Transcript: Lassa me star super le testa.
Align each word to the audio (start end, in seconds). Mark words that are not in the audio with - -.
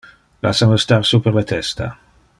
Lassa 0.45 0.69
me 0.71 0.79
star 0.85 1.05
super 1.11 1.37
le 1.39 1.47
testa. 1.55 1.93